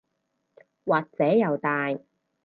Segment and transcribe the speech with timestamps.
[0.83, 1.91] 或者又大